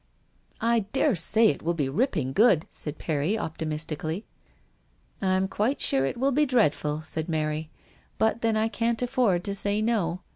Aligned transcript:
"I 0.75 0.79
dare 0.93 1.15
say 1.15 1.49
it 1.49 1.61
will 1.61 1.75
be 1.75 1.87
ripping 1.87 2.33
good," 2.33 2.65
said 2.71 2.97
Perry 2.97 3.37
optimistically. 3.37 4.25
"I 5.21 5.33
am 5.35 5.47
quite 5.47 5.79
sure 5.79 6.07
it 6.07 6.17
will 6.17 6.31
be 6.31 6.47
dreadful," 6.47 7.03
said 7.03 7.29
Mary;" 7.29 7.69
but 8.17 8.41
then 8.41 8.57
I 8.57 8.67
can't 8.67 9.03
afford 9.03 9.43
to 9.43 9.53
say 9.53 9.79
no. 9.79 10.21